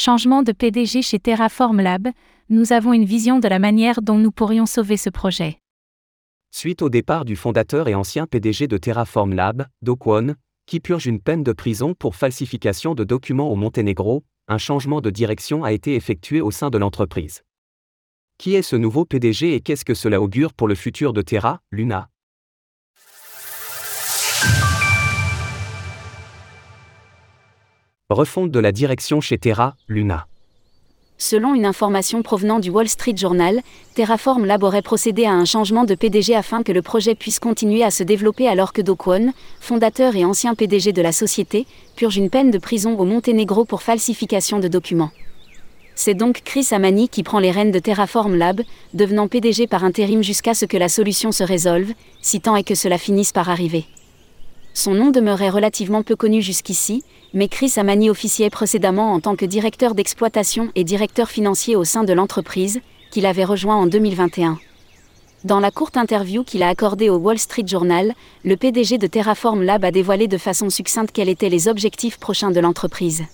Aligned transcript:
Changement 0.00 0.44
de 0.44 0.52
PDG 0.52 1.02
chez 1.02 1.18
Terraform 1.18 1.80
Lab, 1.80 2.06
nous 2.50 2.72
avons 2.72 2.92
une 2.92 3.04
vision 3.04 3.40
de 3.40 3.48
la 3.48 3.58
manière 3.58 4.00
dont 4.00 4.16
nous 4.16 4.30
pourrions 4.30 4.64
sauver 4.64 4.96
ce 4.96 5.10
projet. 5.10 5.58
Suite 6.52 6.82
au 6.82 6.88
départ 6.88 7.24
du 7.24 7.34
fondateur 7.34 7.88
et 7.88 7.96
ancien 7.96 8.28
PDG 8.28 8.68
de 8.68 8.76
Terraform 8.78 9.34
Lab, 9.34 9.66
Do 9.82 9.96
Kwon, 9.96 10.36
qui 10.66 10.78
purge 10.78 11.06
une 11.06 11.20
peine 11.20 11.42
de 11.42 11.50
prison 11.50 11.94
pour 11.94 12.14
falsification 12.14 12.94
de 12.94 13.02
documents 13.02 13.50
au 13.50 13.56
Monténégro, 13.56 14.22
un 14.46 14.58
changement 14.58 15.00
de 15.00 15.10
direction 15.10 15.64
a 15.64 15.72
été 15.72 15.96
effectué 15.96 16.40
au 16.40 16.52
sein 16.52 16.70
de 16.70 16.78
l'entreprise. 16.78 17.42
Qui 18.38 18.54
est 18.54 18.62
ce 18.62 18.76
nouveau 18.76 19.04
PDG 19.04 19.56
et 19.56 19.60
qu'est-ce 19.60 19.84
que 19.84 19.94
cela 19.94 20.20
augure 20.20 20.54
pour 20.54 20.68
le 20.68 20.76
futur 20.76 21.12
de 21.12 21.22
Terra, 21.22 21.60
Luna? 21.72 22.08
Refonte 28.10 28.50
de 28.50 28.58
la 28.58 28.72
direction 28.72 29.20
chez 29.20 29.36
Terra, 29.36 29.76
Luna. 29.86 30.28
Selon 31.18 31.54
une 31.54 31.66
information 31.66 32.22
provenant 32.22 32.58
du 32.58 32.70
Wall 32.70 32.88
Street 32.88 33.14
Journal, 33.14 33.60
Terraform 33.94 34.46
Lab 34.46 34.62
aurait 34.62 34.80
procédé 34.80 35.26
à 35.26 35.32
un 35.32 35.44
changement 35.44 35.84
de 35.84 35.94
PDG 35.94 36.34
afin 36.34 36.62
que 36.62 36.72
le 36.72 36.80
projet 36.80 37.14
puisse 37.14 37.38
continuer 37.38 37.84
à 37.84 37.90
se 37.90 38.02
développer 38.02 38.48
alors 38.48 38.72
que 38.72 38.80
Do 38.80 38.96
fondateur 39.60 40.16
et 40.16 40.24
ancien 40.24 40.54
PDG 40.54 40.94
de 40.94 41.02
la 41.02 41.12
société, 41.12 41.66
purge 41.96 42.16
une 42.16 42.30
peine 42.30 42.50
de 42.50 42.56
prison 42.56 42.98
au 42.98 43.04
Monténégro 43.04 43.66
pour 43.66 43.82
falsification 43.82 44.58
de 44.58 44.68
documents. 44.68 45.10
C'est 45.94 46.14
donc 46.14 46.40
Chris 46.46 46.68
Amani 46.70 47.10
qui 47.10 47.22
prend 47.22 47.40
les 47.40 47.50
rênes 47.50 47.72
de 47.72 47.78
Terraform 47.78 48.36
Lab, 48.36 48.62
devenant 48.94 49.28
PDG 49.28 49.66
par 49.66 49.84
intérim 49.84 50.22
jusqu'à 50.22 50.54
ce 50.54 50.64
que 50.64 50.78
la 50.78 50.88
solution 50.88 51.30
se 51.30 51.44
résolve, 51.44 51.92
si 52.22 52.40
tant 52.40 52.56
est 52.56 52.64
que 52.64 52.74
cela 52.74 52.96
finisse 52.96 53.32
par 53.32 53.50
arriver. 53.50 53.84
Son 54.78 54.94
nom 54.94 55.10
demeurait 55.10 55.50
relativement 55.50 56.04
peu 56.04 56.14
connu 56.14 56.40
jusqu'ici, 56.40 57.02
mais 57.34 57.48
Chris 57.48 57.72
Amani 57.78 58.10
officiait 58.10 58.48
précédemment 58.48 59.12
en 59.12 59.18
tant 59.18 59.34
que 59.34 59.44
directeur 59.44 59.96
d'exploitation 59.96 60.70
et 60.76 60.84
directeur 60.84 61.30
financier 61.30 61.74
au 61.74 61.82
sein 61.82 62.04
de 62.04 62.12
l'entreprise, 62.12 62.80
qu'il 63.10 63.26
avait 63.26 63.42
rejoint 63.42 63.74
en 63.74 63.86
2021. 63.86 64.56
Dans 65.42 65.58
la 65.58 65.72
courte 65.72 65.96
interview 65.96 66.44
qu'il 66.44 66.62
a 66.62 66.68
accordée 66.68 67.10
au 67.10 67.16
Wall 67.16 67.40
Street 67.40 67.64
Journal, 67.66 68.14
le 68.44 68.56
PDG 68.56 68.98
de 68.98 69.08
Terraform 69.08 69.64
Lab 69.64 69.84
a 69.84 69.90
dévoilé 69.90 70.28
de 70.28 70.38
façon 70.38 70.70
succincte 70.70 71.10
quels 71.10 71.28
étaient 71.28 71.48
les 71.48 71.66
objectifs 71.66 72.20
prochains 72.20 72.52
de 72.52 72.60
l'entreprise. 72.60 73.24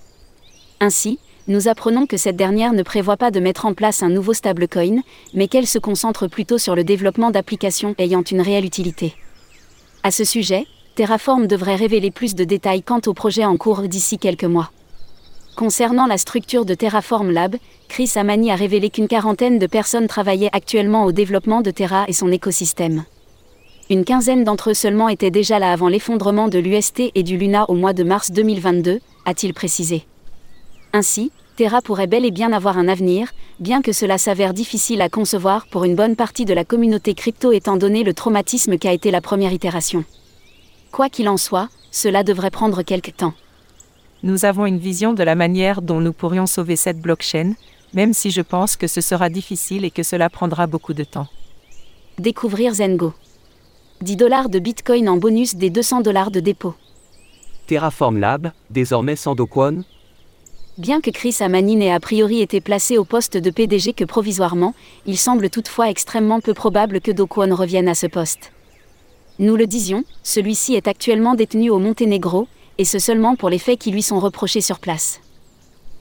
Ainsi, 0.80 1.18
nous 1.46 1.68
apprenons 1.68 2.06
que 2.06 2.16
cette 2.16 2.36
dernière 2.36 2.72
ne 2.72 2.82
prévoit 2.82 3.18
pas 3.18 3.30
de 3.30 3.40
mettre 3.40 3.66
en 3.66 3.74
place 3.74 4.02
un 4.02 4.08
nouveau 4.08 4.32
stablecoin, 4.32 5.02
mais 5.34 5.48
qu'elle 5.48 5.66
se 5.66 5.78
concentre 5.78 6.26
plutôt 6.26 6.56
sur 6.56 6.74
le 6.74 6.84
développement 6.84 7.30
d'applications 7.30 7.94
ayant 7.98 8.22
une 8.22 8.40
réelle 8.40 8.64
utilité. 8.64 9.12
À 10.02 10.10
ce 10.10 10.24
sujet, 10.24 10.66
Terraform 10.94 11.48
devrait 11.48 11.74
révéler 11.74 12.12
plus 12.12 12.36
de 12.36 12.44
détails 12.44 12.84
quant 12.84 13.00
au 13.06 13.14
projet 13.14 13.44
en 13.44 13.56
cours 13.56 13.82
d'ici 13.82 14.16
quelques 14.16 14.44
mois. 14.44 14.70
Concernant 15.56 16.06
la 16.06 16.18
structure 16.18 16.64
de 16.64 16.74
Terraform 16.74 17.32
Lab, 17.32 17.56
Chris 17.88 18.12
Amani 18.14 18.52
a 18.52 18.54
révélé 18.54 18.90
qu'une 18.90 19.08
quarantaine 19.08 19.58
de 19.58 19.66
personnes 19.66 20.06
travaillaient 20.06 20.50
actuellement 20.52 21.04
au 21.04 21.10
développement 21.10 21.62
de 21.62 21.72
Terra 21.72 22.04
et 22.06 22.12
son 22.12 22.30
écosystème. 22.30 23.04
Une 23.90 24.04
quinzaine 24.04 24.44
d'entre 24.44 24.70
eux 24.70 24.74
seulement 24.74 25.08
étaient 25.08 25.32
déjà 25.32 25.58
là 25.58 25.72
avant 25.72 25.88
l'effondrement 25.88 26.46
de 26.46 26.60
l'UST 26.60 27.10
et 27.12 27.22
du 27.24 27.38
Luna 27.38 27.64
au 27.68 27.74
mois 27.74 27.92
de 27.92 28.04
mars 28.04 28.30
2022, 28.30 29.00
a-t-il 29.26 29.52
précisé. 29.52 30.04
Ainsi, 30.92 31.32
Terra 31.56 31.82
pourrait 31.82 32.06
bel 32.06 32.24
et 32.24 32.30
bien 32.30 32.52
avoir 32.52 32.78
un 32.78 32.86
avenir, 32.86 33.32
bien 33.58 33.82
que 33.82 33.92
cela 33.92 34.16
s'avère 34.16 34.54
difficile 34.54 35.02
à 35.02 35.08
concevoir 35.08 35.66
pour 35.66 35.82
une 35.82 35.96
bonne 35.96 36.14
partie 36.14 36.44
de 36.44 36.54
la 36.54 36.64
communauté 36.64 37.14
crypto 37.14 37.50
étant 37.50 37.76
donné 37.76 38.04
le 38.04 38.14
traumatisme 38.14 38.78
qu'a 38.78 38.92
été 38.92 39.10
la 39.10 39.20
première 39.20 39.52
itération. 39.52 40.04
Quoi 40.94 41.08
qu'il 41.08 41.28
en 41.28 41.36
soit, 41.36 41.70
cela 41.90 42.22
devrait 42.22 42.52
prendre 42.52 42.84
quelque 42.84 43.10
temps. 43.10 43.34
Nous 44.22 44.44
avons 44.44 44.64
une 44.64 44.78
vision 44.78 45.12
de 45.12 45.24
la 45.24 45.34
manière 45.34 45.82
dont 45.82 46.00
nous 46.00 46.12
pourrions 46.12 46.46
sauver 46.46 46.76
cette 46.76 47.00
blockchain, 47.00 47.54
même 47.94 48.14
si 48.14 48.30
je 48.30 48.42
pense 48.42 48.76
que 48.76 48.86
ce 48.86 49.00
sera 49.00 49.28
difficile 49.28 49.84
et 49.84 49.90
que 49.90 50.04
cela 50.04 50.30
prendra 50.30 50.68
beaucoup 50.68 50.94
de 50.94 51.02
temps. 51.02 51.26
Découvrir 52.20 52.74
Zengo. 52.74 53.12
10 54.02 54.14
dollars 54.14 54.48
de 54.48 54.60
Bitcoin 54.60 55.08
en 55.08 55.16
bonus 55.16 55.56
des 55.56 55.68
200 55.68 56.02
dollars 56.02 56.30
de 56.30 56.38
dépôt. 56.38 56.74
Terraform 57.66 58.18
Lab, 58.18 58.52
désormais 58.70 59.16
sans 59.16 59.34
Dokwon 59.34 59.82
Bien 60.78 61.00
que 61.00 61.10
Chris 61.10 61.38
Amani 61.40 61.84
ait 61.84 61.90
a 61.90 61.98
priori 61.98 62.40
été 62.40 62.60
placé 62.60 62.98
au 62.98 63.04
poste 63.04 63.36
de 63.36 63.50
PDG 63.50 63.94
que 63.94 64.04
provisoirement, 64.04 64.74
il 65.06 65.18
semble 65.18 65.50
toutefois 65.50 65.90
extrêmement 65.90 66.40
peu 66.40 66.54
probable 66.54 67.00
que 67.00 67.10
Do 67.10 67.26
Kwon 67.26 67.52
revienne 67.52 67.88
à 67.88 67.96
ce 67.96 68.06
poste. 68.06 68.53
Nous 69.40 69.56
le 69.56 69.66
disions, 69.66 70.04
celui-ci 70.22 70.74
est 70.74 70.86
actuellement 70.86 71.34
détenu 71.34 71.68
au 71.68 71.80
Monténégro, 71.80 72.46
et 72.78 72.84
ce 72.84 73.00
seulement 73.00 73.34
pour 73.34 73.50
les 73.50 73.58
faits 73.58 73.80
qui 73.80 73.90
lui 73.90 74.02
sont 74.02 74.20
reprochés 74.20 74.60
sur 74.60 74.78
place. 74.78 75.20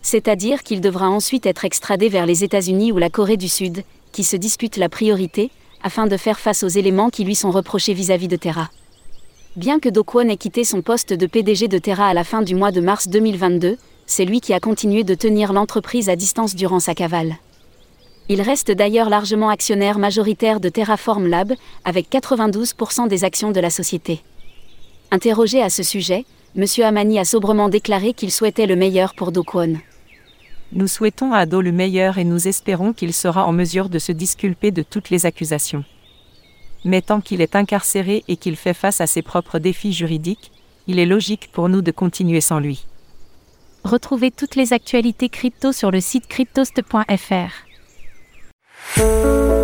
C'est-à-dire 0.04 0.62
qu'il 0.62 0.82
devra 0.82 1.10
ensuite 1.10 1.48
être 1.48 1.66
extradé 1.66 2.10
vers 2.10 2.28
les 2.28 2.44
États-Unis 2.44 2.92
ou 2.92 3.00
la 3.00 3.10
Corée 3.10 3.38
du 3.38 3.50
Sud, 3.50 3.84
qui 4.12 4.24
se 4.24 4.36
disputent 4.36 4.78
la 4.78 4.88
priorité, 4.88 5.50
afin 5.82 6.06
de 6.06 6.16
faire 6.16 6.40
face 6.40 6.62
aux 6.62 6.68
éléments 6.68 7.10
qui 7.10 7.24
lui 7.24 7.34
sont 7.34 7.50
reprochés 7.50 7.94
vis-à-vis 7.94 8.28
de 8.28 8.36
Terra. 8.36 8.70
Bien 9.56 9.80
que 9.80 9.90
Do 9.90 10.04
Kwon 10.04 10.30
ait 10.30 10.38
quitté 10.38 10.64
son 10.64 10.84
poste 10.84 11.14
de 11.14 11.26
PDG 11.26 11.68
de 11.68 11.80
Terra 11.80 12.08
à 12.08 12.14
la 12.14 12.24
fin 12.24 12.44
du 12.44 12.54
mois 12.54 12.72
de 12.72 12.82
mars 12.82 13.08
2022, 13.08 13.78
c'est 14.06 14.26
lui 14.26 14.42
qui 14.42 14.54
a 14.54 14.60
continué 14.60 15.04
de 15.04 15.16
tenir 15.16 15.54
l'entreprise 15.54 16.10
à 16.10 16.16
distance 16.16 16.56
durant 16.56 16.80
sa 16.80 16.94
cavale. 16.94 17.38
Il 18.29 18.41
reste 18.41 18.72
d'ailleurs 18.72 19.09
largement 19.09 19.50
actionnaire 19.50 20.00
majoritaire 20.00 20.59
de 20.59 20.69
Terraform 20.69 21.28
Lab, 21.28 21.53
avec 21.84 22.09
92% 22.09 23.07
des 23.07 23.23
actions 23.23 23.51
de 23.51 23.59
la 23.59 23.69
société. 23.69 24.22
Interrogé 25.11 25.61
à 25.61 25.69
ce 25.69 25.84
sujet, 25.84 26.25
M. 26.56 26.66
Amani 26.84 27.19
a 27.19 27.25
sobrement 27.25 27.67
déclaré 27.67 28.13
qu'il 28.13 28.31
souhaitait 28.31 28.66
le 28.66 28.75
meilleur 28.75 29.13
pour 29.13 29.31
Do 29.31 29.44
Kwon. 29.44 29.75
Nous 30.72 30.88
souhaitons 30.88 31.34
à 31.34 31.45
Do 31.45 31.61
le 31.61 31.72
meilleur 31.72 32.17
et 32.17 32.23
nous 32.23 32.47
espérons 32.47 32.94
qu'il 32.94 33.13
sera 33.13 33.45
en 33.45 33.51
mesure 33.51 33.89
de 33.89 34.00
se 34.00 34.11
disculper 34.11 34.72
de 34.72 34.84
toutes 34.84 35.09
les 35.09 35.25
accusations. 35.25 35.84
Mais 36.85 37.01
tant 37.01 37.22
qu'il 37.22 37.41
est 37.41 37.55
incarcéré 37.55 38.23
et 38.28 38.38
qu'il 38.38 38.55
fait 38.55 38.73
face 38.73 39.01
à 39.01 39.07
ses 39.07 39.22
propres 39.22 39.59
défis 39.59 39.94
juridiques, 39.94 40.51
il 40.88 41.00
est 41.00 41.05
logique 41.05 41.50
pour 41.51 41.69
nous 41.69 41.81
de 41.81 41.91
continuer 41.91 42.41
sans 42.41 42.59
lui. 42.59 42.85
Retrouvez 43.84 44.31
toutes 44.31 44.55
les 44.55 44.73
actualités 44.73 45.29
crypto 45.29 45.72
sur 45.72 45.91
le 45.91 46.00
site 46.00 46.28
cryptost.fr. 46.28 47.72
oh 48.98 49.58
you. 49.58 49.62